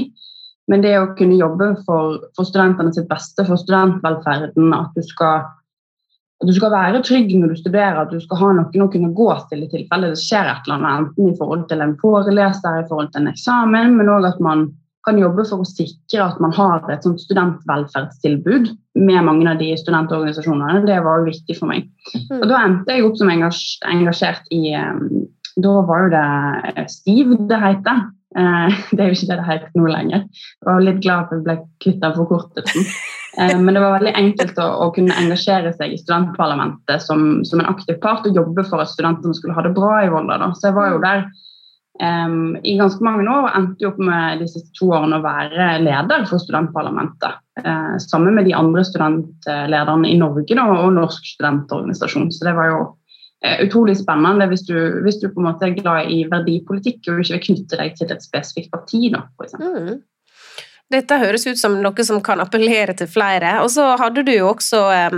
Men 0.71 0.85
det 0.85 0.93
å 0.99 1.11
kunne 1.19 1.39
jobbe 1.41 1.73
for, 1.87 2.21
for 2.37 2.47
studentene 2.47 2.93
sitt 2.95 3.09
beste, 3.11 3.45
for 3.49 3.59
studentvelferden, 3.61 4.71
at 4.77 4.93
du, 4.95 5.03
skal, 5.07 5.49
at 6.43 6.47
du 6.49 6.53
skal 6.55 6.75
være 6.75 7.03
trygg 7.07 7.33
når 7.35 7.55
du 7.55 7.63
studerer, 7.63 7.99
at 8.05 8.13
du 8.15 8.21
skal 8.23 8.41
ha 8.43 8.53
noen 8.61 8.85
å 8.85 8.91
kunne 8.93 9.11
gå 9.17 9.31
til 9.51 9.65
i 9.65 9.71
tilfelle 9.73 10.13
det 10.13 10.21
skjer 10.23 10.53
et 10.53 10.69
eller 10.69 10.79
annet, 10.79 11.09
enten 11.09 11.33
i 11.33 11.41
forhold 11.41 11.67
til 11.73 11.83
en 11.83 11.97
foreleser, 12.03 12.79
i 12.79 12.87
forhold 12.91 13.11
til 13.11 13.25
en 13.25 13.33
eksamen, 13.35 13.99
men 13.99 14.15
òg 14.15 14.31
at 14.31 14.41
man 14.45 14.71
kan 15.03 15.19
jobbe 15.19 15.45
for 15.49 15.63
å 15.63 15.67
sikre 15.67 16.23
at 16.25 16.39
man 16.43 16.53
har 16.55 16.85
et 16.93 17.03
sånt 17.03 17.21
studentvelferdstilbud 17.25 18.71
med 19.03 19.27
mange 19.27 19.49
av 19.51 19.59
de 19.59 19.73
studentorganisasjonene. 19.81 20.85
Det 20.87 20.99
var 21.03 21.27
viktig 21.27 21.57
for 21.59 21.73
meg. 21.73 21.89
Mm. 22.15 22.39
Og 22.39 22.47
Da 22.51 22.61
endte 22.63 22.97
jeg 22.97 23.07
opp 23.09 23.19
som 23.19 23.33
engasjert 23.33 24.53
i 24.55 24.77
um, 24.79 25.25
Da 25.63 25.73
var 25.89 26.07
jo 26.07 26.13
det 26.15 26.87
STIV 26.89 27.35
det 27.51 27.59
heter. 27.61 28.05
Eh, 28.39 28.79
det 28.97 29.03
er 29.03 29.11
jo 29.11 29.19
ikke 29.19 29.31
det 29.31 29.41
det 29.41 29.49
heter 29.49 29.75
nå 29.79 29.89
lenger. 29.91 30.25
Jeg 30.61 30.69
var 30.69 30.87
litt 30.87 31.03
glad 31.05 31.29
for 31.29 31.37
at 31.37 31.41
jeg 31.41 31.47
ble 31.49 31.59
kvitt 31.85 32.07
forkortelsen. 32.19 32.89
Eh, 33.39 33.55
men 33.59 33.73
det 33.75 33.85
var 33.85 33.97
veldig 33.99 34.17
enkelt 34.19 34.59
å, 34.61 34.67
å, 34.85 34.91
kunne 34.97 35.17
engasjere 35.21 35.73
seg 35.77 35.95
i 35.95 36.01
studentparlamentet 36.01 37.05
som, 37.05 37.41
som, 37.49 37.63
en 37.63 37.71
aktiv 37.71 37.97
part 38.03 38.27
og 38.29 38.37
jobbe 38.37 38.67
for 38.69 38.83
at 38.83 38.93
studentene 38.93 39.37
skulle 39.37 39.57
ha 39.57 39.65
det 39.65 39.73
bra 39.77 40.03
i 40.03 40.11
Volda. 40.13 40.41
Da. 40.43 40.51
Så 40.59 40.69
jeg 40.69 40.77
var 40.77 40.93
jo 40.93 41.01
der 41.05 41.25
um, 42.03 42.59
i 42.61 42.77
ganske 42.81 43.05
mange 43.05 43.25
år 43.25 43.49
og 43.49 43.57
endte 43.57 43.89
opp 43.89 44.01
med 44.05 44.43
de 44.43 44.51
siste 44.53 44.77
to 44.79 44.91
årene 44.93 45.21
å 45.21 45.25
være 45.25 45.71
leder 45.85 46.27
for 46.29 46.45
studentparlamentet. 46.45 47.41
Uh, 47.65 47.97
sammen 48.05 48.37
med 48.37 48.49
de 48.49 48.57
andre 48.57 48.85
studentlederne 48.89 50.09
i 50.09 50.19
Norge 50.21 50.57
da, 50.57 50.69
og 50.69 50.93
Norsk 50.97 51.33
studentorganisasjon. 51.35 52.31
Så 52.33 52.49
det 52.49 52.57
var 52.59 52.73
jo 52.73 52.83
utrolig 53.43 53.97
spennende 53.99 54.47
hvis 54.51 54.65
du, 54.69 54.77
hvis 55.03 55.19
du, 55.23 55.29
på 55.33 55.43
en 55.43 55.49
måte 55.49 55.67
er 55.67 55.77
glad 55.79 56.11
i 56.15 56.23
verdipolitikk 56.31 57.09
og 57.11 57.23
ikke 57.23 57.35
vil 57.35 57.45
knytte 57.49 57.79
deg 57.81 57.97
til 57.99 58.15
et 58.15 58.25
spesifikt 58.25 58.71
parti. 58.75 59.09
Da, 59.11 59.25
for 59.37 59.51
mm. 59.59 59.97
Dette 60.93 61.19
høres 61.23 61.47
ut 61.49 61.61
som 61.61 61.79
noe 61.81 62.05
som 62.05 62.21
kan 62.25 62.43
appellere 62.43 62.95
til 62.99 63.09
flere. 63.11 63.59
Og 63.65 63.71
så 63.73 63.93
hadde 64.01 64.25
du 64.27 64.33
jo 64.35 64.51
også 64.51 64.83
eh, 64.93 65.17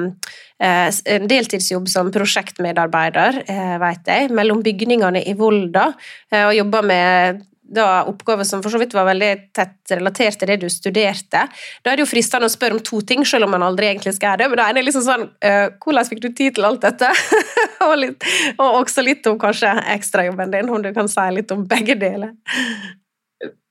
en 1.16 1.26
deltidsjobb 1.30 1.88
som 1.90 2.12
prosjektmedarbeider, 2.14 3.42
eh, 3.50 3.74
vet 3.82 4.12
jeg, 4.12 4.30
mellom 4.34 4.62
bygningene 4.64 5.24
i 5.26 5.34
Volda, 5.38 5.90
eh, 6.30 6.46
og 6.46 6.54
jobba 6.58 6.84
med 6.86 7.42
da 7.64 8.04
oppgave 8.08 8.44
som 8.44 8.62
for 8.62 8.72
så 8.72 8.78
vidt 8.80 8.94
var 8.94 9.06
veldig 9.08 9.30
tett 9.56 9.94
relatert 9.94 10.36
til 10.40 10.50
det 10.50 10.58
du 10.62 10.66
studerte. 10.72 11.44
Da 11.82 11.90
er 11.90 11.96
det 11.96 12.04
jo 12.04 12.10
fristende 12.10 12.48
å 12.48 12.52
spørre 12.52 12.76
om 12.76 12.82
to 12.84 13.00
ting, 13.06 13.24
selv 13.26 13.48
om 13.48 13.54
man 13.56 13.64
aldri 13.64 13.88
egentlig 13.88 14.14
skal 14.16 14.32
gjøre 14.34 14.42
det. 14.42 14.48
Men 14.52 14.60
da 14.60 14.66
er 14.68 14.76
det 14.76 14.84
liksom 14.84 15.06
sånn 15.06 15.24
uh, 15.32 15.66
Hvordan 15.80 16.08
fikk 16.10 16.20
du 16.24 16.28
tid 16.30 16.58
til 16.58 16.68
alt 16.68 16.84
dette? 16.84 17.08
og, 17.86 17.94
litt, 18.00 18.28
og, 18.58 18.68
også 18.82 19.04
litt 19.06 19.26
om 19.30 19.38
kanskje 19.40 19.72
ekstrajobben 19.94 20.52
din, 20.54 20.70
om 20.70 20.84
du 20.84 20.92
kan 20.96 21.08
si 21.10 21.26
litt 21.34 21.54
om 21.54 21.64
begge 21.68 21.96
deler. 22.00 22.34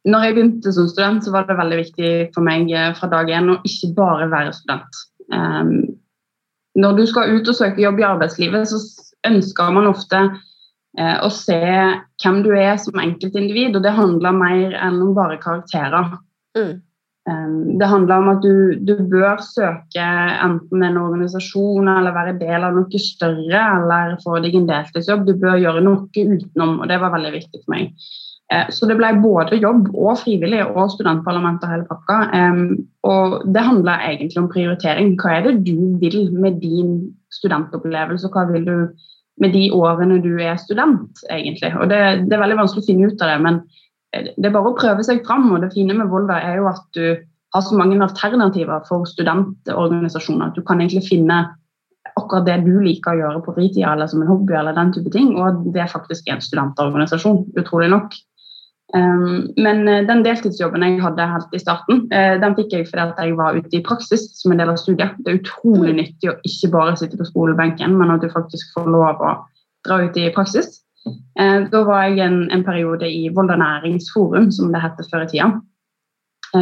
Når 0.10 0.26
jeg 0.26 0.36
begynte 0.36 0.74
som 0.76 0.90
student, 0.92 1.24
så 1.24 1.32
var 1.32 1.46
det 1.48 1.60
veldig 1.60 1.80
viktig 1.80 2.14
for 2.36 2.44
meg 2.44 2.72
eh, 2.76 2.90
fra 2.98 3.08
dag 3.12 3.30
én 3.32 3.54
å 3.54 3.62
ikke 3.64 3.94
bare 3.96 4.28
være 4.34 4.56
student. 4.58 5.04
Um, 5.32 5.78
når 6.76 6.98
du 6.98 7.06
skal 7.08 7.38
ut 7.38 7.48
og 7.48 7.56
søke 7.56 7.80
jobb 7.80 8.02
i 8.02 8.08
arbeidslivet, 8.10 8.68
så 8.68 8.82
ønsker 9.30 9.72
man 9.72 9.88
ofte 9.88 10.26
og 10.94 11.32
se 11.34 11.60
hvem 12.22 12.36
du 12.46 12.52
er 12.54 12.76
som 12.78 13.00
enkeltindivid. 13.02 13.78
Og 13.78 13.82
det 13.86 13.96
handler 13.98 14.36
mer 14.38 14.76
enn 14.78 15.00
om 15.02 15.16
bare 15.18 15.40
karakterer. 15.42 16.12
Mm. 16.54 16.82
Det 17.80 17.88
handler 17.88 18.20
om 18.20 18.30
at 18.34 18.44
du, 18.44 18.76
du, 18.84 18.98
bør 19.10 19.40
søke 19.42 20.04
enten 20.44 20.84
en 20.84 21.00
organisasjon 21.00 21.88
eller 21.88 22.14
være 22.16 22.36
del 22.42 22.66
av 22.68 22.76
noe 22.76 23.00
større 23.00 23.62
eller 23.78 24.18
få 24.24 24.42
deg 24.44 24.58
en 24.60 24.68
deltidsjobb. 24.68 25.24
Du 25.30 25.34
bør 25.40 25.56
gjøre 25.62 25.86
noe 25.86 26.04
utenom, 26.12 26.82
og 26.82 26.92
det 26.92 27.00
var 27.00 27.16
veldig 27.16 27.32
viktig 27.38 27.64
for 27.64 27.76
meg. 27.78 27.94
Eh, 28.52 28.68
så 28.76 28.90
det 28.90 28.98
ble 29.00 29.14
både 29.24 29.62
jobb 29.62 29.88
og 29.94 30.20
frivillig 30.20 30.62
og 30.66 30.92
studentparlament 30.94 31.64
og 31.64 31.72
hele 31.72 31.88
pakka. 31.88 32.20
Og 33.08 33.40
det 33.56 33.66
handler 33.70 34.06
egentlig 34.10 34.44
om 34.44 34.52
prioritering. 34.52 35.16
Hva 35.20 35.38
er 35.38 35.48
det 35.48 35.56
du 35.70 35.96
vil 36.04 36.28
med 36.36 36.60
din 36.64 36.98
studentopplevelse? 37.34 38.32
Hva 38.34 38.46
vil 38.52 38.68
du 38.68 38.78
med 39.42 39.54
de 39.56 39.68
årene 39.74 40.20
du 40.22 40.34
er 40.42 40.60
student, 40.62 41.24
egentlig. 41.32 41.74
Og 41.80 41.90
det, 41.90 42.00
det, 42.28 42.36
er 42.36 42.44
veldig 42.44 42.60
vanskelig 42.60 42.84
å 42.84 42.90
finne 42.90 43.10
ut 43.10 43.24
av 43.24 43.32
det, 43.32 43.40
men 43.46 43.62
det 44.14 44.46
er 44.46 44.54
bare 44.54 44.74
å 44.74 44.78
prøve 44.78 45.06
seg 45.06 45.24
fram. 45.26 45.50
Og 45.54 45.64
det 45.64 45.74
fine 45.74 45.96
med 45.98 46.12
Volda 46.12 46.38
er 46.38 46.60
jo 46.62 46.70
at 46.70 46.86
du 46.98 47.18
har 47.54 47.66
så 47.66 47.78
mange 47.78 47.98
alternativer 48.02 48.86
for 48.88 49.08
studentorganisasjoner. 49.10 50.52
at 50.52 50.58
Du 50.58 50.66
kan 50.66 50.82
egentlig 50.82 51.08
finne 51.08 51.44
akkurat 52.14 52.46
det 52.46 52.60
du 52.66 52.76
liker 52.84 53.14
å 53.14 53.22
gjøre 53.22 53.42
på 53.46 53.56
fritida 53.56 53.94
eller 53.94 54.10
som 54.10 54.22
en 54.22 54.30
hobby. 54.30 54.54
eller 54.54 54.74
den 54.74 54.94
type 54.94 55.10
ting, 55.14 55.36
Og 55.38 55.74
det 55.74 55.82
er 55.82 55.88
faktisk 55.88 56.30
en 56.30 56.42
studentorganisasjon, 56.42 57.46
utrolig 57.58 57.90
nok. 57.90 58.14
Um, 58.94 59.48
men 59.58 59.88
uh, 59.90 60.04
den 60.06 60.22
deltidsjobben 60.22 60.84
jeg 60.86 61.00
hadde 61.02 61.26
helt 61.26 61.56
i 61.58 61.62
starten, 61.62 62.04
uh, 62.14 62.36
den 62.42 62.54
fikk 62.60 62.76
jeg 62.76 62.86
fordi 62.92 63.26
jeg 63.26 63.38
var 63.40 63.58
ute 63.58 63.80
i 63.80 63.82
praksis 63.86 64.28
som 64.38 64.54
en 64.54 64.62
del 64.62 64.70
av 64.70 64.78
studiet. 64.78 65.16
Det 65.26 65.32
er 65.32 65.40
utrolig 65.40 65.96
mm. 65.96 65.98
nyttig 65.98 66.30
å 66.30 66.36
ikke 66.46 66.70
bare 66.76 66.94
sitte 67.02 67.18
på 67.18 67.26
skolebenken, 67.26 67.96
men 67.98 68.14
at 68.14 68.22
du 68.22 68.30
faktisk 68.30 68.76
får 68.76 68.92
lov 68.94 69.18
å 69.26 69.34
dra 69.88 69.98
ut 70.06 70.20
i 70.22 70.28
praksis. 70.36 70.84
Uh, 71.10 71.66
da 71.74 71.82
var 71.90 72.06
jeg 72.06 72.22
en, 72.28 72.38
en 72.54 72.66
periode 72.68 73.10
i 73.10 73.26
Volda 73.34 73.58
næringsforum, 73.58 74.52
som 74.54 74.70
det 74.76 74.84
het 74.86 75.02
før 75.10 75.26
i 75.26 75.32
tida. 75.34 75.50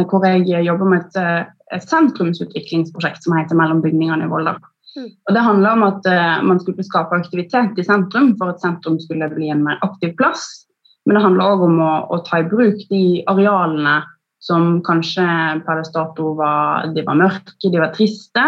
hvor 0.08 0.24
jeg 0.24 0.64
jobber 0.64 0.88
med 0.88 1.04
et, 1.04 1.48
et 1.76 1.84
sentrumsutviklingsprosjekt 1.84 3.26
som 3.26 3.36
heter 3.36 3.60
Mellom 3.60 3.84
bygningene 3.84 4.24
i 4.24 4.32
Volda. 4.32 4.56
Mm. 4.96 5.10
Og 5.28 5.34
Det 5.36 5.44
handler 5.44 5.76
om 5.76 5.82
at 5.84 6.08
man 6.48 6.60
skulle 6.60 6.84
skape 6.84 7.12
aktivitet 7.12 7.76
i 7.76 7.84
sentrum 7.84 8.32
for 8.40 8.54
at 8.54 8.64
sentrum 8.64 8.96
skulle 9.00 9.28
bli 9.28 9.52
en 9.52 9.64
mer 9.68 9.76
aktiv 9.84 10.16
plass 10.16 10.61
men 11.06 11.18
det 11.18 11.24
handler 11.24 11.54
òg 11.54 11.64
om 11.66 11.80
å, 11.82 11.92
å, 12.14 12.20
ta 12.26 12.42
i 12.42 12.48
bruk 12.48 12.84
de 12.90 13.22
arealene 13.30 14.00
som 14.42 14.80
kanskje 14.86 15.24
per 15.66 15.82
dato 15.94 16.32
var, 16.38 16.88
var 16.94 17.18
mørke, 17.18 17.70
de 17.70 17.78
var 17.78 17.92
triste. 17.94 18.44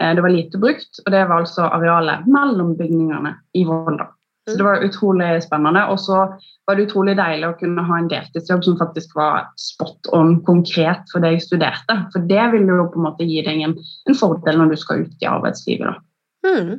Eh, 0.00 0.12
det 0.14 0.22
var 0.22 0.34
lite 0.34 0.60
brukt, 0.62 1.00
og 1.04 1.10
det 1.14 1.24
var 1.26 1.42
altså 1.42 1.66
arealet 1.70 2.26
mellom 2.30 2.74
bygningene 2.78 3.36
i 3.58 3.64
Volda. 3.66 4.10
Så 4.50 4.58
det 4.60 4.64
var 4.66 4.82
utrolig 4.84 5.42
spennende. 5.42 5.86
Og 5.88 6.00
så 6.00 6.18
var 6.66 6.76
det 6.76 6.86
utrolig 6.86 7.14
deilig 7.16 7.48
å 7.48 7.56
kunne 7.60 7.84
ha 7.86 7.98
en 7.98 8.10
deltidsjobb 8.10 8.64
som 8.66 8.76
faktisk 8.80 9.14
var 9.16 9.46
spot 9.60 10.10
on 10.16 10.36
konkret 10.44 11.08
for 11.12 11.24
det 11.24 11.36
jeg 11.36 11.46
studerte. 11.46 11.96
For 12.12 12.26
det 12.28 12.50
vil 12.52 12.68
jo 12.68 12.90
på 12.92 13.00
en 13.00 13.06
måte 13.06 13.28
gi 13.28 13.40
deg 13.46 13.62
en, 13.64 13.78
en 14.08 14.18
fordel 14.18 14.60
når 14.60 14.74
du 14.74 14.80
skal 14.82 15.06
ut 15.06 15.24
i 15.24 15.30
arbeidslivet. 15.30 15.88
da. 15.88 16.04
Mm. 16.44 16.74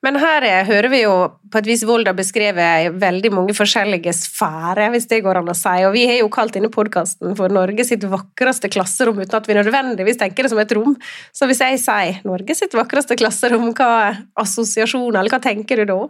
Men 0.00 0.16
her 0.16 0.44
er, 0.48 0.62
hører 0.64 0.88
vi 0.88 1.02
jo 1.02 1.14
på 1.52 1.60
et 1.60 1.66
vis 1.68 1.82
Volda 1.84 2.14
beskrevet 2.16 2.94
veldig 3.02 3.30
mange 3.36 3.54
forskjellige 3.56 4.14
sfærer, 4.16 4.88
hvis 4.94 5.08
det 5.10 5.20
går 5.26 5.42
an 5.42 5.50
å 5.52 5.56
si. 5.56 5.74
Og 5.84 5.92
vi 5.92 6.06
har 6.08 6.22
jo 6.22 6.30
kalt 6.32 6.56
denne 6.56 6.70
podkasten 6.72 7.36
for 7.36 7.52
Norge 7.52 7.84
sitt 7.84 8.06
vakreste 8.08 8.70
klasserom, 8.72 9.20
uten 9.20 9.36
at 9.36 9.50
vi 9.50 9.58
nødvendigvis 9.58 10.20
tenker 10.22 10.46
det 10.46 10.54
som 10.54 10.62
et 10.62 10.72
rom. 10.76 10.94
Så 11.36 11.48
hvis 11.50 11.60
jeg 11.60 11.82
sier 11.82 12.22
Norge 12.24 12.56
sitt 12.56 12.76
vakreste 12.76 13.18
klasserom, 13.20 13.74
hva 13.76 14.14
assosiasjoner, 14.40 15.20
eller 15.20 15.36
hva 15.36 15.42
tenker 15.44 15.82
du 15.82 15.92
da? 15.92 16.00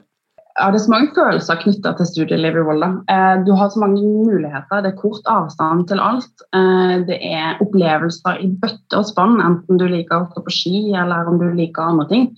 Ja, 0.60 0.68
Det 0.70 0.80
er 0.80 0.84
så 0.84 0.92
mange 0.92 1.10
følelser 1.16 1.58
knytta 1.58 1.92
til 1.98 2.08
studielivet 2.10 2.62
i 2.62 2.66
Volda. 2.66 2.92
Eh, 3.10 3.42
du 3.46 3.52
har 3.58 3.70
så 3.74 3.82
mange 3.82 4.02
muligheter. 4.02 4.84
Det 4.84 4.92
er 4.92 5.02
kort 5.02 5.26
avstand 5.30 5.88
til 5.90 6.02
alt. 6.02 6.46
Eh, 6.54 6.94
det 7.10 7.18
er 7.26 7.58
opplevelser 7.64 8.38
i 8.44 8.50
bøtte 8.62 8.98
og 8.98 9.06
spann, 9.10 9.38
enten 9.42 9.82
du 9.82 9.86
liker 9.88 10.20
å 10.20 10.30
gå 10.30 10.46
på 10.46 10.54
ski 10.54 10.82
eller 10.94 11.30
om 11.30 11.42
du 11.42 11.48
liker 11.54 11.90
andre 11.90 12.06
ting. 12.10 12.30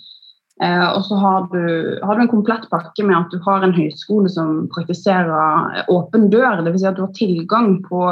Eh, 0.62 0.88
og 0.94 1.04
så 1.04 1.16
har 1.18 1.46
du, 1.50 1.62
har 2.02 2.16
du, 2.16 2.22
en 2.22 2.30
komplett 2.30 2.68
pakke 2.70 3.04
med 3.06 3.16
at 3.18 3.32
du 3.32 3.40
har 3.42 3.64
en 3.64 3.74
høyskole 3.74 4.30
som 4.30 4.68
praktiserer 4.74 5.82
åpen 5.90 6.28
dør. 6.30 6.62
Dvs. 6.62 6.80
Si 6.82 6.90
at 6.90 6.98
du 6.98 7.02
har 7.06 7.16
tilgang 7.18 7.80
på 7.88 8.02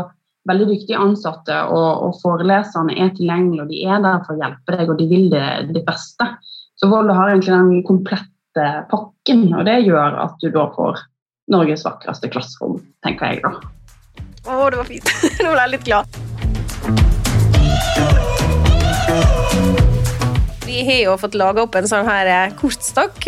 veldig 0.49 0.67
dyktige 0.73 0.99
ansatte, 0.99 1.57
og, 1.69 1.91
og, 2.07 2.17
foreleserne 2.23 2.97
er 2.97 3.13
tilgjengelige. 3.15 3.63
og 3.63 3.71
De 3.71 3.85
er 3.85 4.03
der 4.03 4.25
for 4.27 4.35
å 4.35 4.41
hjelpe 4.41 4.77
deg, 4.77 4.87
og 4.89 4.99
de 4.99 5.07
vil 5.11 5.29
det, 5.31 5.47
det 5.77 5.85
beste. 5.87 6.27
Så 6.81 6.89
Volda 6.91 7.15
har 7.15 7.31
egentlig 7.31 7.55
den 7.55 7.85
komplette 7.87 8.67
pakken, 8.91 9.47
og 9.55 9.67
det 9.69 9.83
gjør 9.85 10.19
at 10.25 10.35
du 10.43 10.49
da 10.51 10.67
får 10.75 11.05
Norges 11.51 11.85
vakreste 11.87 12.31
klasserom, 12.33 12.81
tenker 13.07 13.35
jeg 13.35 13.45
da. 13.45 13.53
Å, 14.49 14.71
det 14.73 14.81
var 14.81 14.89
fint. 14.89 15.15
Nå 15.45 15.53
ble 15.53 15.63
jeg 15.67 15.75
litt 15.77 15.87
glad 15.91 16.05
vi 20.71 20.85
har 20.87 21.01
jo 21.09 21.19
fått 21.19 21.35
laga 21.39 21.65
opp 21.65 21.75
en 21.79 21.89
sånn 21.91 22.07
her 22.07 22.55
kortstokk 22.59 23.01
kortstokk 23.11 23.27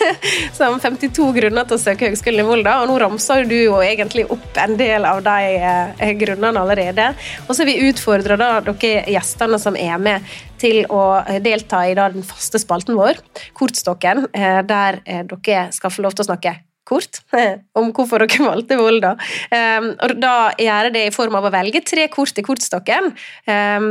som 0.58 0.78
52 0.80 1.32
grunner 1.36 1.66
til 1.68 1.76
å 1.76 1.80
søke 1.80 2.08
Høgskolen 2.08 2.44
i 2.44 2.46
Volda. 2.46 2.78
Og 2.82 2.90
nå 2.90 2.98
ramser 3.02 3.44
du 3.48 3.56
jo 3.58 3.80
egentlig 3.84 4.26
opp 4.32 4.60
en 4.60 4.76
del 4.80 5.06
av 5.08 5.22
de 5.26 5.56
eh, 5.58 6.14
grunnene 6.20 6.62
allerede. 6.62 7.10
Og 7.46 7.54
så 7.54 7.62
har 7.62 7.70
vi 7.70 7.90
utfordra 7.90 8.38
dere 8.40 9.04
gjestene 9.10 9.60
som 9.60 9.76
er 9.76 10.00
med, 10.00 10.32
til 10.60 10.82
å 10.92 11.22
delta 11.40 11.86
i 11.88 11.94
den 11.96 12.24
faste 12.26 12.60
spalten 12.60 12.98
vår, 12.98 13.20
Kortstokken, 13.56 14.26
eh, 14.36 14.60
der 14.68 15.00
dere 15.04 15.70
skal 15.72 15.94
få 15.94 16.04
lov 16.04 16.16
til 16.16 16.26
å 16.26 16.32
snakke 16.32 16.58
kort 16.90 17.22
om 17.78 17.90
hvorfor 17.96 18.24
dere 18.26 18.46
valgte 18.50 18.78
Volda. 18.80 19.14
Um, 19.54 19.90
og 19.94 20.16
da 20.20 20.34
gjør 20.58 20.92
det 20.94 21.06
i 21.08 21.14
form 21.14 21.38
av 21.38 21.48
å 21.48 21.54
velge 21.54 21.84
tre 21.86 22.06
kort 22.12 22.38
i 22.38 22.46
kortstokken. 22.46 23.10
Um, 23.46 23.90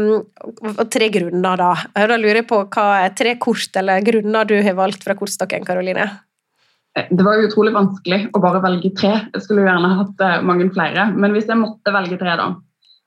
og 0.75 0.85
tre 0.91 1.09
grunner, 1.13 1.59
da. 1.59 1.73
Da 1.95 2.19
lurer 2.19 2.43
jeg 2.43 2.49
på 2.49 2.63
hva 2.67 2.87
er 3.05 3.13
tre 3.17 3.35
kort 3.41 3.79
eller 3.79 4.03
grunner 4.05 4.49
du 4.49 4.57
har 4.59 4.77
valgt 4.77 5.05
fra 5.07 5.17
kortstokken, 5.17 5.65
Karoline? 5.67 6.09
Eh, 6.97 7.07
det 7.11 7.25
var 7.25 7.43
utrolig 7.43 7.73
vanskelig 7.75 8.23
å 8.33 8.41
bare 8.43 8.61
velge 8.63 8.91
tre. 8.97 9.13
Jeg 9.33 9.45
skulle 9.45 9.67
gjerne 9.67 9.93
hatt 10.01 10.25
eh, 10.25 10.41
mange 10.45 10.69
flere. 10.73 11.09
Men 11.15 11.35
hvis 11.35 11.49
jeg 11.49 11.59
måtte 11.61 11.93
velge 11.95 12.19
tre, 12.21 12.35
da, 12.39 12.49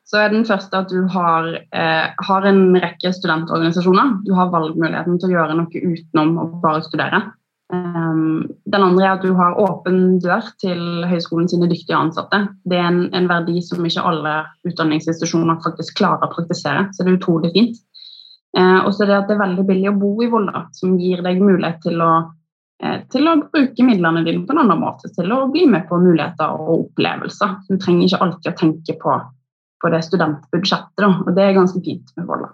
så 0.08 0.22
er 0.22 0.32
den 0.32 0.46
første 0.48 0.82
at 0.82 0.92
du 0.92 1.06
har, 1.12 1.48
eh, 1.74 2.08
har 2.28 2.48
en 2.48 2.62
rekke 2.76 3.14
studentorganisasjoner. 3.16 4.18
Du 4.26 4.34
har 4.38 4.52
valgmuligheten 4.54 5.18
til 5.18 5.30
å 5.30 5.38
gjøre 5.38 5.58
noe 5.58 5.86
utenom 5.92 6.34
å 6.38 6.48
bare 6.62 6.84
studere. 6.86 7.24
Um, 7.72 8.50
den 8.68 8.82
andre 8.84 9.04
er 9.06 9.14
at 9.14 9.22
du 9.24 9.30
har 9.32 9.56
åpen 9.56 10.18
dør 10.20 10.44
til 10.60 11.06
høyskolen 11.08 11.46
sine 11.48 11.70
dyktige 11.70 11.96
ansatte. 11.96 12.42
Det 12.68 12.76
er 12.76 12.90
en, 12.90 13.06
en, 13.16 13.28
verdi 13.30 13.62
som 13.64 13.80
ikke 13.88 14.04
alle 14.10 14.34
utdanningsinstitusjoner 14.68 15.62
faktisk 15.64 15.96
klarer 16.02 16.26
å 16.26 16.34
praktisere, 16.34 16.84
så 16.92 17.00
det 17.00 17.14
er 17.14 17.16
utrolig 17.16 17.52
fint. 17.56 17.80
Uh, 18.52 18.84
og 18.84 18.92
så 18.92 19.08
det 19.08 19.16
at 19.16 19.30
det 19.30 19.38
er 19.38 19.44
veldig 19.46 19.64
billig 19.70 19.88
å 19.88 19.96
bo 19.96 20.12
i 20.20 20.28
Volda, 20.28 20.66
som 20.76 20.98
gir 21.00 21.24
deg 21.24 21.40
mulighet 21.40 21.80
til 21.86 22.04
å, 22.04 22.12
uh, 22.84 22.98
til 23.14 23.30
å 23.30 23.38
bruke 23.46 23.88
midlene 23.88 24.26
dine 24.28 24.44
på 24.44 24.52
en 24.52 24.66
annen 24.66 24.82
måte, 24.82 25.08
til 25.16 25.32
å 25.32 25.46
bli 25.54 25.64
med 25.72 25.88
på 25.88 26.02
muligheter 26.02 26.52
og 26.52 26.74
opplevelser. 26.76 27.56
Du 27.70 27.78
trenger 27.78 28.10
ikke 28.10 28.24
alltid 28.26 28.52
å 28.52 28.58
tenke 28.66 28.98
på, 29.00 29.16
på 29.80 29.94
det 29.96 30.04
studentbudsjettet, 30.10 31.00
da, 31.00 31.14
og 31.24 31.32
det 31.32 31.48
er 31.48 31.56
ganske 31.56 31.80
fint 31.88 32.12
med 32.20 32.28
Volda. 32.28 32.52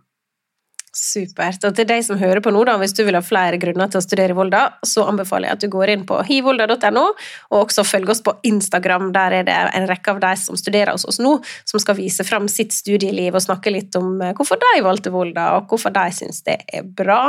Supert. 0.98 1.62
Og 1.62 1.76
til 1.78 1.86
deg 1.86 2.02
som 2.02 2.18
hører 2.18 2.40
på 2.42 2.50
nå, 2.50 2.64
da, 2.66 2.74
hvis 2.80 2.94
du 2.96 3.04
vil 3.06 3.14
ha 3.14 3.22
flere 3.22 3.58
grunner 3.60 3.90
til 3.90 4.00
å 4.00 4.02
studere 4.02 4.34
i 4.34 4.36
Volda, 4.36 4.62
så 4.86 5.04
anbefaler 5.06 5.46
jeg 5.46 5.58
at 5.58 5.62
du 5.62 5.68
går 5.70 5.92
inn 5.92 6.04
på 6.08 6.16
hivolda.no, 6.26 7.04
og 7.52 7.58
også 7.60 7.84
følger 7.86 8.14
oss 8.16 8.22
på 8.26 8.34
Instagram. 8.48 9.12
Der 9.14 9.36
er 9.38 9.46
det 9.46 9.58
en 9.78 9.86
rekke 9.86 10.16
av 10.16 10.18
de 10.24 10.32
som 10.40 10.58
studerer 10.58 10.90
hos 10.96 11.06
oss 11.08 11.20
nå, 11.22 11.36
som 11.68 11.82
skal 11.82 11.98
vise 12.00 12.26
fram 12.26 12.48
sitt 12.50 12.74
studieliv 12.74 13.38
og 13.38 13.44
snakke 13.44 13.72
litt 13.74 13.94
om 14.00 14.16
eh, 14.24 14.34
hvorfor 14.34 14.58
de 14.64 14.72
valgte 14.84 15.12
Volda, 15.14 15.52
og 15.58 15.70
hvorfor 15.70 15.94
de 15.94 16.08
syns 16.16 16.42
det 16.48 16.58
er 16.66 16.88
bra. 16.98 17.20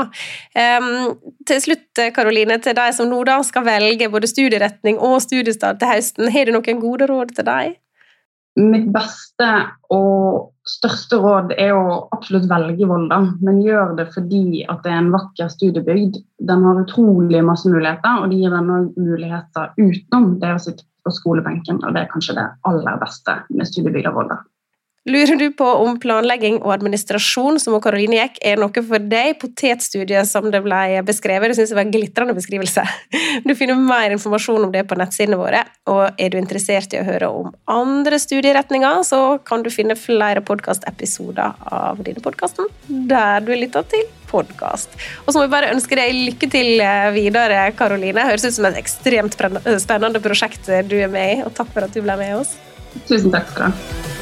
Um, 0.57 0.89
til 1.49 1.61
slutt, 1.67 2.03
Karoline, 2.15 2.57
til 2.63 2.77
de 2.79 2.88
som 2.95 3.11
nå 3.11 3.21
da 3.27 3.38
skal 3.45 3.67
velge 3.67 4.09
både 4.09 4.31
studieretning 4.31 4.97
og 4.97 5.19
studiestart 5.27 5.77
til 5.83 5.93
høsten, 5.93 6.31
har 6.33 6.49
du 6.49 6.55
noen 6.57 6.81
gode 6.81 7.09
råd 7.11 7.38
til 7.38 7.47
deg? 7.51 7.77
Mitt 8.59 8.89
beste 8.91 9.47
og 9.93 10.49
største 10.67 11.19
råd 11.21 11.53
er 11.55 11.71
å 11.77 12.09
absolutt 12.15 12.49
velge 12.49 12.87
Volda, 12.89 13.21
men 13.45 13.61
gjør 13.63 13.95
det 13.97 14.09
fordi 14.13 14.65
at 14.69 14.83
det 14.83 14.91
er 14.91 14.99
en 14.99 15.13
vakker 15.13 15.51
studiebygd. 15.53 16.19
Den 16.49 16.65
har 16.67 16.81
utrolig 16.83 17.41
masse 17.45 17.71
muligheter, 17.71 18.19
og 18.19 18.29
det 18.31 18.41
gir 18.41 18.53
denne 18.53 18.81
muligheter 18.97 19.71
utenom 19.79 20.33
det 20.43 20.53
å 20.55 20.61
sitte 20.65 20.85
på 21.07 21.15
skolebenken. 21.15 21.79
og 21.83 21.95
Det 21.95 22.03
er 22.03 22.11
kanskje 22.11 22.37
det 22.37 22.47
aller 22.69 22.99
beste 23.01 23.39
med 23.49 23.69
studiebygda 23.69 24.13
Volda. 24.15 24.41
Lurer 25.08 25.36
du 25.39 25.46
på 25.56 25.63
om 25.63 25.96
planlegging 26.01 26.58
og 26.60 26.74
administrasjon, 26.74 27.60
som 27.62 27.77
Karoline 27.79 28.18
gikk, 28.18 28.39
er 28.44 28.60
noe 28.60 28.84
for 28.84 29.00
deg? 29.00 29.38
Potetstudiet 29.39 30.27
som 30.27 30.50
det 30.51 30.60
ble 30.65 31.00
beskrevet, 31.08 31.50
det 31.50 31.56
syns 31.56 31.72
jeg 31.72 31.79
var 31.79 31.88
en 31.88 31.94
glitrende 31.94 32.36
beskrivelse. 32.38 32.84
Du 33.48 33.53
finner 33.56 33.79
mer 33.79 34.12
informasjon 34.12 34.65
om 34.68 34.74
det 34.74 34.84
på 34.89 34.98
nettsidene 35.00 35.39
våre, 35.39 35.63
og 35.89 36.20
er 36.20 36.34
du 36.34 36.38
interessert 36.39 36.91
i 36.94 37.00
å 37.00 37.06
høre 37.08 37.29
om 37.32 37.51
andre 37.72 38.20
studieretninger, 38.20 39.01
så 39.08 39.39
kan 39.48 39.63
du 39.63 39.72
finne 39.74 39.96
flere 39.98 40.44
podkastepisoder 40.46 41.56
av 41.72 42.03
denne 42.03 42.24
podkasten 42.24 42.68
der 43.10 43.46
du 43.46 43.53
lytter 43.56 43.88
til 43.89 44.06
podkast. 44.29 44.94
Og 45.25 45.32
så 45.32 45.39
må 45.39 45.48
vi 45.48 45.53
bare 45.56 45.72
ønske 45.74 45.98
deg 45.98 46.13
lykke 46.27 46.51
til 46.51 46.84
eh, 46.84 47.10
videre, 47.15 47.63
Karoline. 47.79 48.27
Høres 48.29 48.50
ut 48.50 48.60
som 48.60 48.70
et 48.70 48.82
ekstremt 48.84 49.38
spennende 49.39 50.22
prosjekt 50.24 50.70
du 50.91 50.98
er 51.00 51.12
med 51.12 51.38
i, 51.38 51.44
og 51.46 51.56
takk 51.58 51.72
for 51.74 51.88
at 51.88 51.96
du 51.96 52.03
ble 52.03 52.20
med 52.20 52.41
oss. 52.44 52.58
Tusen 53.06 53.32
takk 53.34 53.53
skal 53.53 53.70
du 53.70 53.77
ha. 53.79 54.18